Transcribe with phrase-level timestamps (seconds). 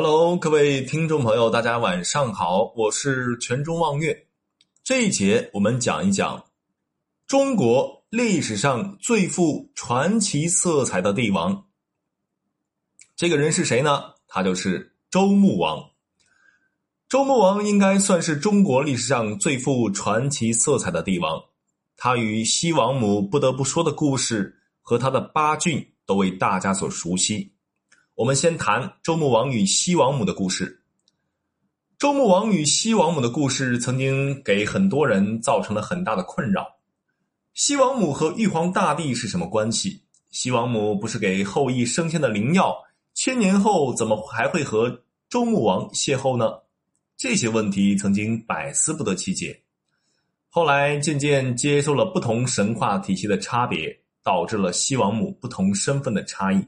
[0.00, 4.28] Hello，各位听众朋友，大家晚上好，我是全中望月。
[4.84, 6.44] 这一节我们讲一讲
[7.26, 11.64] 中国历史上最富传奇色彩的帝王。
[13.16, 14.14] 这个人是谁呢？
[14.28, 15.90] 他就是周穆王。
[17.08, 21.42] 周穆王应该算是中国历史上最富传奇色彩的帝王。
[21.96, 27.52] 他与西王母不得不说的故事和他的八骏都为大家所熟悉。
[28.18, 30.82] 我们先谈周穆王与西王母的故事。
[32.00, 36.66] 周穆王与西王母的故事曾经给很多人造成了很大的困扰。
[37.54, 40.02] 西王母和玉皇大帝是什么关系？
[40.30, 42.76] 西王母不是给后羿升天的灵药，
[43.14, 46.52] 千年后怎么还会和周穆王邂逅呢？
[47.16, 49.62] 这些问题曾经百思不得其解。
[50.48, 56.66] 后来渐渐接受了不同神话体系的差别，导致了西王母不同身份的差异。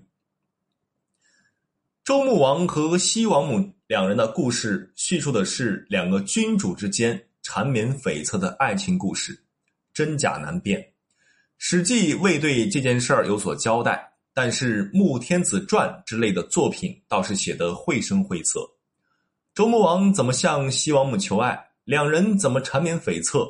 [2.02, 9.38] 周穆王和西王母两人的故事，叙述的是两个君主之间缠绵悱恻的爱情故事，
[9.92, 10.80] 真假难辨。
[11.58, 18.60] 《史记》未对这件事儿有所交代，但是《穆天子传》之类的作品倒是写得绘声绘色。
[19.54, 21.66] 周穆王怎么向西王母求爱？
[21.84, 23.46] 两人怎么缠绵悱恻？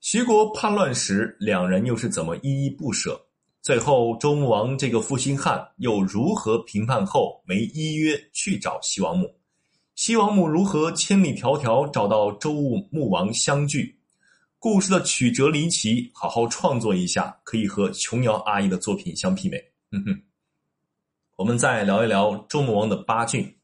[0.00, 3.26] 徐国叛乱时，两人又是怎么依依不舍？
[3.62, 9.32] 最后，周穆王这个负心汉又如何评判后没依约去找西王母？
[9.94, 12.52] 西王母如何千里迢迢找到周
[12.90, 13.96] 穆王相聚？
[14.58, 19.56] 故事的曲折离奇，好好创作一下，可以和琼瑶阿姨的作品相媲美。
[19.92, 20.22] 哼哼，
[21.36, 23.56] 我们再聊一聊周穆王的八骏。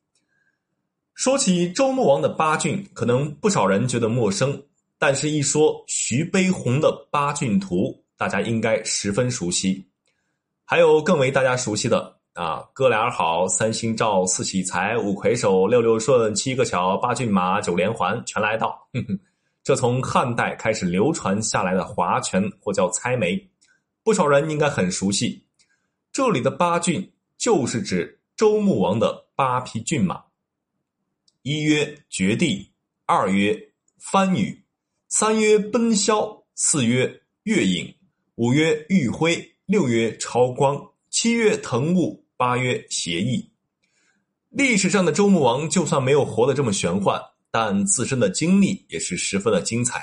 [1.15, 4.63] 说起周穆王的八骏，可能不少人觉得陌生，
[4.97, 9.89] 但是一说徐悲鸿的八骏图，大家应该十分熟悉。
[10.67, 18.87] 还有更为大家熟悉的啊，哥俩好，三星照，四喜财，五魁首，六六顺，七个巧，八骏马，九连环，全来到。
[18.93, 19.19] 哼哼，
[19.65, 23.49] 这从汉代开始流传下来的划拳或叫猜眉，
[24.03, 25.43] 不少人应该很熟悉。
[26.13, 30.23] 这里的八骏就是指周穆王的八匹骏马。
[31.43, 32.71] 一曰绝地，
[33.07, 33.59] 二曰
[33.97, 34.63] 番禺，
[35.09, 37.95] 三曰奔霄，四曰月影，
[38.39, 39.53] 五曰玉辉。
[39.67, 43.51] 六曰超光，七月腾雾，八曰协议。
[44.49, 49.99] 历史上的周穆王就算没有活得这么玄幻，但自身的经历也是十分的精彩。《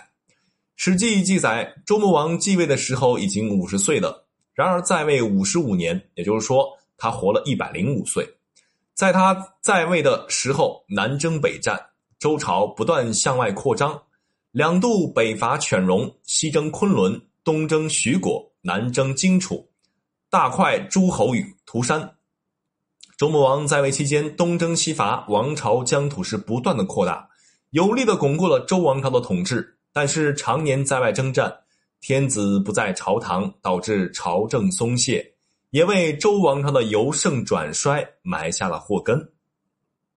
[0.75, 6.67] 史记》记载，周穆王继位的时候已经五十岁了，然而在位五十五年，也就是说
[6.97, 8.27] 他活了一百零五岁。
[8.93, 11.81] 在他在位的时候，南征北战，
[12.19, 14.03] 周朝不断向外扩张，
[14.51, 18.51] 两度北伐犬戎，西征昆仑，东征徐国。
[18.61, 19.69] 南征荆楚，
[20.27, 22.15] 大快诸侯与涂山。
[23.15, 27.29] 周穆王在位期间，东征西伐，王朝疆土是不断的扩大，
[27.69, 29.77] 有力的巩固了周王朝的统治。
[29.93, 31.55] 但是常年在外征战，
[32.01, 35.23] 天子不在朝堂，导致朝政松懈，
[35.69, 39.31] 也为周王朝的由盛转衰埋下了祸根。